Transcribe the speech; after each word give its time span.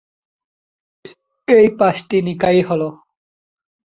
এই 1.47 1.67
পাঁচটি 1.79 2.17
নিকায় 2.21 2.61
হল 2.69 2.81